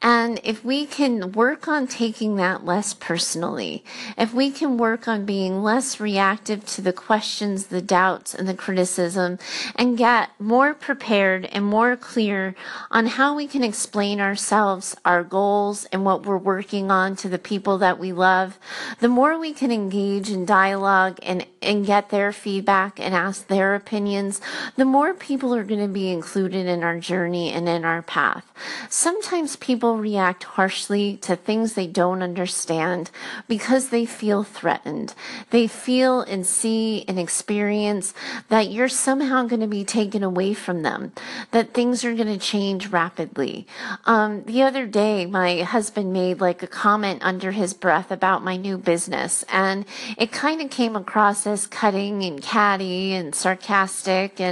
And 0.00 0.40
if 0.44 0.64
we 0.64 0.86
can 0.86 1.32
work 1.32 1.66
on 1.66 1.86
taking 1.86 2.36
that 2.36 2.64
less 2.64 2.94
personally, 2.94 3.84
if 4.16 4.32
we 4.32 4.50
can 4.50 4.78
work 4.78 5.08
on 5.08 5.26
being 5.26 5.62
less 5.62 5.98
reactive 5.98 6.64
to 6.66 6.82
the 6.82 6.92
questions, 6.92 7.66
the 7.66 7.82
doubts, 7.82 8.34
and 8.34 8.48
the 8.48 8.54
criticism, 8.54 9.38
and 9.74 9.98
get 9.98 10.30
more 10.38 10.74
prepared 10.74 11.46
and 11.46 11.64
more 11.64 11.96
clear 11.96 12.54
on 12.90 13.06
how 13.06 13.34
we 13.34 13.46
can 13.46 13.64
explain 13.64 14.20
ourselves, 14.20 14.96
our 15.04 15.24
goals, 15.24 15.84
and 15.86 16.04
what 16.04 16.24
we're 16.24 16.38
working 16.38 16.90
on 16.90 17.16
to 17.16 17.28
the 17.28 17.38
people 17.38 17.78
that 17.78 17.98
we 17.98 18.12
love, 18.12 18.58
the 19.00 19.08
more 19.08 19.38
we 19.38 19.52
can 19.52 19.72
engage 19.72 20.30
in 20.30 20.44
dialogue 20.44 21.18
and, 21.22 21.44
and 21.60 21.86
get 21.86 22.10
their 22.10 22.32
feedback 22.32 23.00
and 23.00 23.14
ask 23.14 23.48
their 23.48 23.74
opinions, 23.74 24.40
the 24.76 24.84
more 24.84 25.14
people 25.14 25.54
are 25.54 25.64
going 25.64 25.80
to 25.80 25.88
be 25.88 26.10
included 26.10 26.66
in 26.66 26.82
our 26.82 26.98
journey 26.98 27.52
and 27.52 27.68
in 27.68 27.84
our 27.84 28.02
path. 28.02 28.44
Sometimes 28.88 29.56
people 29.56 29.96
react 29.96 30.44
harshly 30.44 31.16
to 31.18 31.36
things 31.36 31.72
they 31.72 31.86
don't 31.86 32.22
understand 32.22 33.10
because 33.48 33.88
they 33.88 34.04
feel 34.04 34.42
threatened. 34.42 35.14
They 35.50 35.66
feel 35.66 36.20
and 36.20 36.46
see 36.46 37.04
and 37.08 37.18
experience 37.18 38.14
that 38.48 38.70
you're 38.70 38.88
somehow 38.88 39.44
going 39.44 39.60
to 39.60 39.66
be 39.66 39.84
taken 39.84 40.22
away 40.22 40.54
from 40.54 40.82
them, 40.82 41.12
that 41.52 41.74
things 41.74 42.04
are 42.04 42.14
going 42.14 42.28
to 42.28 42.38
change 42.38 42.88
rapidly. 42.88 43.66
Um, 44.04 44.44
the 44.44 44.62
other 44.62 44.86
day, 44.86 45.26
my 45.26 45.62
husband 45.62 46.12
made 46.12 46.40
like 46.40 46.62
a 46.62 46.66
comment 46.66 47.20
under 47.22 47.52
his 47.52 47.74
breath 47.74 48.10
about 48.10 48.44
my 48.44 48.56
new 48.56 48.76
business, 48.76 49.44
and 49.52 49.84
it 50.18 50.32
kind 50.32 50.60
of 50.60 50.70
came 50.70 50.96
across 50.96 51.46
as 51.46 51.66
cutting 51.66 52.22
and 52.22 52.42
catty 52.42 53.12
and 53.12 53.34
sarcastic 53.34 54.40
and 54.40 54.49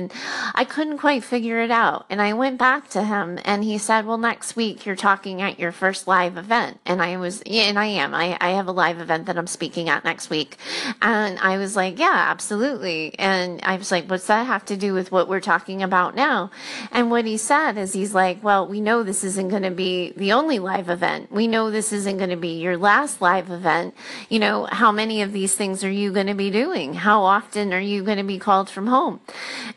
I 0.54 0.64
couldn't 0.64 0.98
quite 0.98 1.24
figure 1.24 1.60
it 1.60 1.70
out. 1.70 2.06
And 2.10 2.20
I 2.22 2.32
went 2.32 2.58
back 2.58 2.88
to 2.90 3.04
him 3.04 3.38
and 3.44 3.64
he 3.64 3.78
said, 3.78 4.06
well, 4.06 4.18
next 4.18 4.56
week 4.56 4.86
you're 4.86 4.96
talking 4.96 5.42
at 5.42 5.58
your 5.58 5.72
first 5.72 6.06
live 6.06 6.36
event. 6.36 6.78
And 6.86 7.02
I 7.02 7.16
was, 7.16 7.42
yeah, 7.46 7.64
and 7.64 7.78
I 7.78 7.86
am. 7.86 8.14
I, 8.14 8.36
I 8.40 8.50
have 8.50 8.68
a 8.68 8.72
live 8.72 9.00
event 9.00 9.26
that 9.26 9.38
I'm 9.38 9.46
speaking 9.46 9.88
at 9.88 10.04
next 10.04 10.30
week. 10.30 10.56
And 11.02 11.38
I 11.38 11.58
was 11.58 11.76
like, 11.76 11.98
yeah, 11.98 12.26
absolutely. 12.28 13.14
And 13.18 13.60
I 13.62 13.76
was 13.76 13.90
like, 13.90 14.08
what's 14.08 14.26
that 14.26 14.46
have 14.46 14.64
to 14.66 14.76
do 14.76 14.94
with 14.94 15.10
what 15.10 15.28
we're 15.28 15.40
talking 15.40 15.82
about 15.82 16.14
now? 16.14 16.50
And 16.92 17.10
what 17.10 17.24
he 17.24 17.36
said 17.36 17.78
is 17.78 17.92
he's 17.92 18.14
like, 18.14 18.42
well, 18.42 18.66
we 18.66 18.80
know 18.80 19.02
this 19.02 19.24
isn't 19.24 19.48
going 19.48 19.62
to 19.62 19.70
be 19.70 20.12
the 20.16 20.32
only 20.32 20.58
live 20.58 20.88
event. 20.88 21.32
We 21.32 21.46
know 21.46 21.70
this 21.70 21.92
isn't 21.92 22.18
going 22.18 22.30
to 22.30 22.36
be 22.36 22.60
your 22.60 22.76
last 22.76 23.20
live 23.20 23.50
event. 23.50 23.94
You 24.28 24.38
know, 24.38 24.66
how 24.70 24.92
many 24.92 25.22
of 25.22 25.32
these 25.32 25.54
things 25.54 25.84
are 25.84 25.90
you 25.90 26.12
going 26.12 26.26
to 26.26 26.34
be 26.34 26.50
doing? 26.50 26.94
How 26.94 27.22
often 27.22 27.72
are 27.72 27.80
you 27.80 28.02
going 28.02 28.18
to 28.18 28.24
be 28.24 28.38
called 28.38 28.68
from 28.68 28.88
home? 28.88 29.20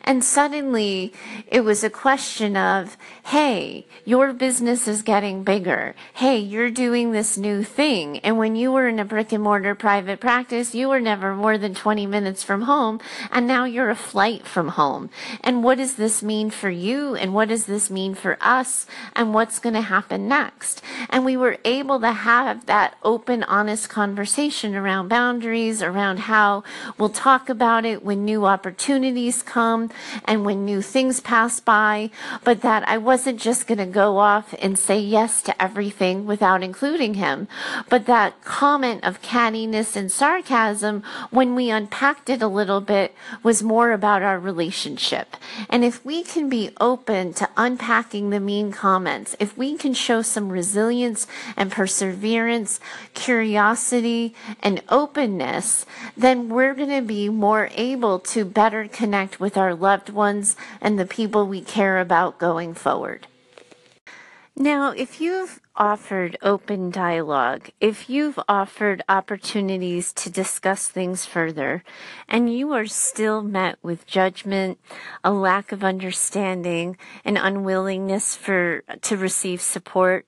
And 0.02 0.11
suddenly 0.20 1.12
it 1.46 1.60
was 1.60 1.84
a 1.84 1.90
question 1.90 2.56
of, 2.56 2.96
hey, 3.26 3.86
your 4.04 4.32
business 4.32 4.88
is 4.88 5.02
getting 5.02 5.44
bigger. 5.44 5.94
Hey, 6.14 6.38
you're 6.38 6.70
doing 6.70 7.12
this 7.12 7.38
new 7.38 7.62
thing. 7.62 8.18
And 8.18 8.36
when 8.36 8.56
you 8.56 8.72
were 8.72 8.88
in 8.88 8.98
a 8.98 9.04
brick 9.04 9.30
and 9.30 9.44
mortar 9.44 9.76
private 9.76 10.18
practice, 10.18 10.74
you 10.74 10.88
were 10.88 10.98
never 10.98 11.36
more 11.36 11.56
than 11.56 11.74
20 11.74 12.06
minutes 12.06 12.42
from 12.42 12.62
home. 12.62 13.00
And 13.30 13.46
now 13.46 13.64
you're 13.64 13.90
a 13.90 13.94
flight 13.94 14.44
from 14.44 14.68
home. 14.68 15.08
And 15.40 15.62
what 15.62 15.78
does 15.78 15.94
this 15.94 16.22
mean 16.22 16.50
for 16.50 16.68
you? 16.68 17.14
And 17.14 17.32
what 17.32 17.48
does 17.48 17.66
this 17.66 17.88
mean 17.88 18.16
for 18.16 18.36
us? 18.40 18.86
And 19.14 19.32
what's 19.32 19.60
going 19.60 19.74
to 19.74 19.82
happen 19.82 20.26
next? 20.26 20.82
And 21.08 21.24
we 21.24 21.36
were 21.36 21.58
able 21.64 22.00
to 22.00 22.12
have 22.12 22.66
that 22.66 22.96
open, 23.04 23.44
honest 23.44 23.88
conversation 23.88 24.74
around 24.74 25.08
boundaries, 25.08 25.80
around 25.80 26.18
how 26.18 26.64
we'll 26.98 27.08
talk 27.08 27.48
about 27.48 27.84
it 27.84 28.04
when 28.04 28.24
new 28.24 28.46
opportunities 28.46 29.42
come 29.42 29.90
and 30.24 30.44
when 30.44 30.64
new 30.64 30.82
things 30.82 31.20
pass 31.20 31.60
by, 31.60 32.10
but 32.44 32.62
that 32.62 32.86
I 32.88 32.98
wasn't 32.98 33.40
just 33.40 33.66
going 33.66 33.78
to 33.78 33.86
go 33.86 34.18
off 34.18 34.54
and 34.60 34.78
say 34.78 34.98
yes 34.98 35.42
to 35.42 35.62
everything 35.62 36.26
without 36.26 36.62
including 36.62 37.14
him, 37.14 37.48
but 37.88 38.06
that 38.06 38.42
comment 38.44 39.04
of 39.04 39.22
cattiness 39.22 39.96
and 39.96 40.10
sarcasm, 40.10 41.02
when 41.30 41.54
we 41.54 41.70
unpacked 41.70 42.30
it 42.30 42.42
a 42.42 42.48
little 42.48 42.80
bit, 42.80 43.14
was 43.42 43.62
more 43.62 43.92
about 43.92 44.22
our 44.22 44.38
relationship. 44.38 45.36
And 45.68 45.84
if 45.84 46.04
we 46.04 46.22
can 46.22 46.48
be 46.48 46.70
open 46.80 47.32
to 47.34 47.48
unpacking 47.56 48.30
the 48.30 48.40
mean 48.40 48.72
comments, 48.72 49.36
if 49.38 49.56
we 49.56 49.76
can 49.76 49.94
show 49.94 50.22
some 50.22 50.50
resilience 50.50 51.26
and 51.56 51.70
perseverance, 51.70 52.80
curiosity, 53.14 54.34
and 54.60 54.82
openness, 54.88 55.86
then 56.16 56.48
we're 56.48 56.74
going 56.74 56.88
to 56.88 57.02
be 57.02 57.28
more 57.28 57.68
able 57.74 58.18
to 58.18 58.44
better 58.44 58.88
connect 58.88 59.38
with 59.38 59.56
our 59.56 59.74
loved 59.74 59.91
ones 60.10 60.56
and 60.80 60.98
the 60.98 61.06
people 61.06 61.46
we 61.46 61.60
care 61.60 61.98
about 61.98 62.38
going 62.38 62.74
forward. 62.74 63.26
Now, 64.54 64.90
if 64.90 65.18
you've 65.18 65.60
offered 65.76 66.36
open 66.42 66.90
dialogue, 66.90 67.70
if 67.80 68.10
you've 68.10 68.38
offered 68.46 69.02
opportunities 69.08 70.12
to 70.12 70.28
discuss 70.28 70.88
things 70.88 71.24
further, 71.24 71.82
and 72.28 72.52
you 72.52 72.72
are 72.72 72.86
still 72.86 73.42
met 73.42 73.78
with 73.82 74.06
judgment, 74.06 74.78
a 75.24 75.32
lack 75.32 75.72
of 75.72 75.82
understanding, 75.82 76.98
an 77.24 77.38
unwillingness 77.38 78.36
for 78.36 78.82
to 79.00 79.16
receive 79.16 79.62
support, 79.62 80.26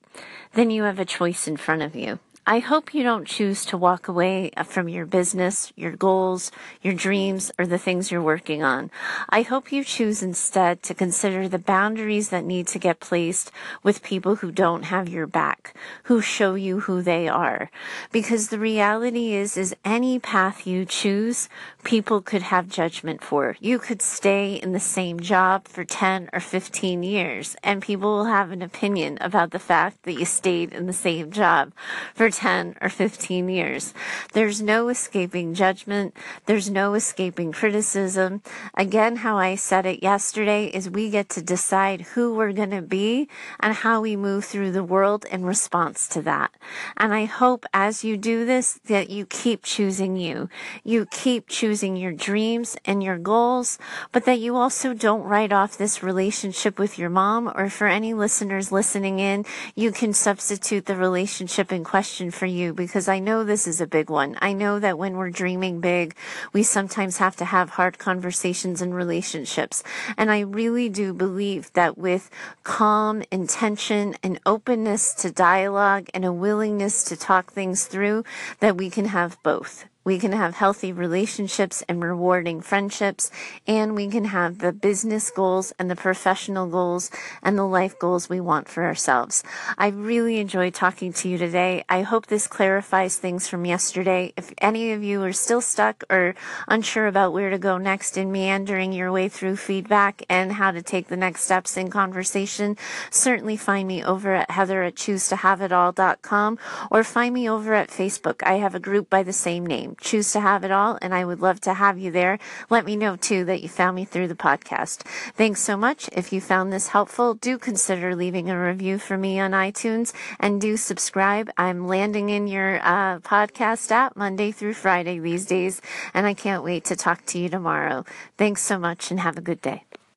then 0.53 0.71
you 0.71 0.83
have 0.83 0.99
a 0.99 1.05
choice 1.05 1.47
in 1.47 1.55
front 1.55 1.83
of 1.83 1.95
you. 1.95 2.17
I 2.47 2.59
hope 2.59 2.93
you 2.93 3.01
don't 3.01 3.25
choose 3.25 3.65
to 3.65 3.77
walk 3.77 4.07
away 4.07 4.51
uh, 4.55 4.61
from 4.61 4.87
your 4.87 5.07
business, 5.07 5.73
your 5.75 5.93
goals, 5.93 6.51
your 6.79 6.93
dreams, 6.93 7.51
or 7.57 7.65
the 7.65 7.79
things 7.79 8.11
you're 8.11 8.21
working 8.21 8.61
on. 8.61 8.91
I 9.29 9.41
hope 9.41 9.71
you 9.71 9.83
choose 9.83 10.21
instead 10.21 10.83
to 10.83 10.93
consider 10.93 11.47
the 11.47 11.57
boundaries 11.57 12.29
that 12.29 12.45
need 12.45 12.67
to 12.67 12.77
get 12.77 12.99
placed 12.99 13.51
with 13.81 14.03
people 14.03 14.35
who 14.35 14.51
don't 14.51 14.83
have 14.83 15.09
your 15.09 15.25
back, 15.25 15.75
who 16.03 16.21
show 16.21 16.53
you 16.53 16.81
who 16.81 17.01
they 17.01 17.27
are. 17.27 17.71
Because 18.11 18.49
the 18.49 18.59
reality 18.59 19.33
is, 19.33 19.57
is 19.57 19.75
any 19.83 20.19
path 20.19 20.67
you 20.67 20.85
choose, 20.85 21.49
people 21.83 22.21
could 22.21 22.43
have 22.43 22.69
judgment 22.69 23.23
for. 23.23 23.57
You 23.59 23.79
could 23.79 24.03
stay 24.03 24.53
in 24.53 24.71
the 24.71 24.79
same 24.79 25.19
job 25.19 25.67
for 25.67 25.83
10 25.83 26.29
or 26.31 26.39
15 26.39 27.01
years 27.01 27.55
and 27.63 27.81
people 27.81 28.17
will 28.17 28.25
have 28.25 28.51
an 28.51 28.61
opinion 28.61 29.17
about 29.19 29.49
the 29.49 29.57
fact 29.57 30.03
that 30.03 30.13
you 30.13 30.25
stayed 30.25 30.73
in 30.73 30.85
the 30.85 30.93
same 30.93 31.31
job 31.31 31.73
for 32.13 32.29
10 32.35 32.75
or 32.81 32.89
15 32.89 33.49
years. 33.49 33.93
There's 34.33 34.61
no 34.61 34.89
escaping 34.89 35.53
judgment. 35.53 36.15
There's 36.45 36.69
no 36.69 36.93
escaping 36.93 37.51
criticism. 37.51 38.41
Again, 38.75 39.17
how 39.17 39.37
I 39.37 39.55
said 39.55 39.85
it 39.85 40.03
yesterday 40.03 40.65
is 40.65 40.89
we 40.89 41.09
get 41.09 41.29
to 41.29 41.41
decide 41.41 42.01
who 42.01 42.35
we're 42.35 42.51
going 42.51 42.71
to 42.71 42.81
be 42.81 43.29
and 43.59 43.73
how 43.73 44.01
we 44.01 44.15
move 44.15 44.45
through 44.45 44.71
the 44.71 44.83
world 44.83 45.25
in 45.31 45.45
response 45.45 46.07
to 46.09 46.21
that. 46.23 46.51
And 46.97 47.13
I 47.13 47.25
hope 47.25 47.65
as 47.73 48.03
you 48.03 48.17
do 48.17 48.45
this 48.45 48.79
that 48.85 49.09
you 49.09 49.25
keep 49.25 49.63
choosing 49.63 50.17
you. 50.17 50.49
You 50.83 51.05
keep 51.05 51.47
choosing 51.47 51.95
your 51.95 52.11
dreams 52.11 52.75
and 52.85 53.01
your 53.01 53.17
goals, 53.17 53.77
but 54.11 54.25
that 54.25 54.39
you 54.39 54.55
also 54.55 54.93
don't 54.93 55.23
write 55.23 55.53
off 55.53 55.77
this 55.77 56.03
relationship 56.03 56.77
with 56.77 56.99
your 56.99 57.09
mom 57.09 57.51
or 57.55 57.69
for 57.69 57.87
any 57.87 58.13
listeners 58.13 58.71
listening 58.71 59.19
in, 59.19 59.45
you 59.75 59.91
can 59.91 60.13
substitute 60.13 60.85
the 60.85 60.95
relationship 60.95 61.71
in 61.71 61.83
question 61.83 62.24
for 62.31 62.45
you 62.45 62.73
because 62.73 63.07
I 63.07 63.19
know 63.19 63.43
this 63.43 63.67
is 63.67 63.81
a 63.81 63.87
big 63.87 64.09
one. 64.09 64.37
I 64.41 64.53
know 64.53 64.79
that 64.79 64.97
when 64.97 65.17
we're 65.17 65.29
dreaming 65.29 65.79
big, 65.79 66.15
we 66.53 66.63
sometimes 66.63 67.17
have 67.17 67.35
to 67.37 67.45
have 67.45 67.71
hard 67.71 67.97
conversations 67.97 68.81
in 68.81 68.93
relationships. 68.93 69.83
And 70.17 70.31
I 70.31 70.39
really 70.41 70.89
do 70.89 71.13
believe 71.13 71.71
that 71.73 71.97
with 71.97 72.29
calm 72.63 73.23
intention 73.31 74.15
and 74.21 74.39
openness 74.45 75.13
to 75.15 75.31
dialogue 75.31 76.07
and 76.13 76.25
a 76.25 76.33
willingness 76.33 77.03
to 77.05 77.15
talk 77.15 77.51
things 77.51 77.85
through, 77.85 78.23
that 78.59 78.77
we 78.77 78.89
can 78.89 79.05
have 79.05 79.41
both. 79.43 79.85
We 80.05 80.19
can 80.19 80.33
have 80.33 80.53
healthy 80.53 80.93
relationships 80.93 81.83
and 81.89 82.03
rewarding 82.03 82.61
friendships, 82.61 83.31
and 83.65 83.95
we 83.95 84.07
can 84.07 84.25
have 84.25 84.59
the 84.59 84.71
business 84.71 85.31
goals 85.31 85.73
and 85.79 85.89
the 85.89 85.95
professional 85.95 86.67
goals 86.67 87.09
and 87.41 87.57
the 87.57 87.65
life 87.65 87.97
goals 87.97 88.29
we 88.29 88.39
want 88.39 88.69
for 88.69 88.83
ourselves. 88.83 89.43
I 89.79 89.87
really 89.87 90.37
enjoyed 90.37 90.75
talking 90.75 91.11
to 91.13 91.27
you 91.27 91.39
today. 91.39 91.85
I 91.89 92.03
hope 92.03 92.27
this 92.27 92.45
clarifies 92.45 93.15
things 93.17 93.47
from 93.47 93.65
yesterday. 93.65 94.31
If 94.37 94.53
any 94.59 94.91
of 94.91 95.03
you 95.03 95.23
are 95.23 95.33
still 95.33 95.59
stuck 95.59 96.03
or 96.11 96.35
unsure 96.67 97.07
about 97.07 97.33
where 97.33 97.49
to 97.49 97.57
go 97.57 97.79
next 97.79 98.15
in 98.15 98.31
meandering 98.31 98.93
your 98.93 99.11
way 99.11 99.27
through 99.27 99.55
feedback 99.55 100.21
and 100.29 100.51
how 100.51 100.69
to 100.69 100.83
take 100.83 101.07
the 101.07 101.17
next 101.17 101.45
steps 101.45 101.77
in 101.77 101.89
conversation, 101.89 102.77
certainly 103.09 103.57
find 103.57 103.87
me 103.87 104.03
over 104.03 104.35
at 104.35 104.51
heather 104.51 104.83
at 104.83 104.93
choosetohaveitall.com 104.93 106.59
or 106.91 107.03
find 107.03 107.33
me 107.33 107.49
over 107.49 107.73
at 107.73 107.89
Facebook. 107.89 108.43
I 108.43 108.57
have 108.57 108.75
a 108.75 108.79
group 108.79 109.09
by 109.09 109.23
the 109.23 109.33
same 109.33 109.65
name 109.65 109.94
choose 109.99 110.31
to 110.33 110.39
have 110.39 110.63
it 110.63 110.71
all, 110.71 110.97
and 111.01 111.13
I 111.13 111.25
would 111.25 111.41
love 111.41 111.59
to 111.61 111.73
have 111.73 111.97
you 111.97 112.11
there. 112.11 112.39
Let 112.69 112.85
me 112.85 112.95
know 112.95 113.15
too 113.15 113.45
that 113.45 113.61
you 113.61 113.69
found 113.69 113.95
me 113.95 114.05
through 114.05 114.27
the 114.27 114.35
podcast. 114.35 115.01
Thanks 115.35 115.61
so 115.61 115.75
much. 115.75 116.09
If 116.11 116.31
you 116.31 116.41
found 116.41 116.71
this 116.71 116.89
helpful, 116.89 117.33
do 117.33 117.57
consider 117.57 118.15
leaving 118.15 118.49
a 118.49 118.59
review 118.59 118.99
for 118.99 119.17
me 119.17 119.39
on 119.39 119.51
iTunes 119.51 120.13
and 120.39 120.61
do 120.61 120.77
subscribe. 120.77 121.49
I'm 121.57 121.87
landing 121.87 122.29
in 122.29 122.47
your 122.47 122.77
uh, 122.77 123.19
podcast 123.19 123.91
app 123.91 124.15
Monday 124.15 124.51
through 124.51 124.73
Friday 124.73 125.19
these 125.19 125.45
days, 125.45 125.81
and 126.13 126.25
I 126.25 126.33
can't 126.33 126.63
wait 126.63 126.85
to 126.85 126.95
talk 126.95 127.25
to 127.27 127.39
you 127.39 127.49
tomorrow. 127.49 128.05
Thanks 128.37 128.61
so 128.61 128.77
much 128.77 129.11
and 129.11 129.19
have 129.19 129.37
a 129.37 129.41
good 129.41 129.61
day. 129.61 129.83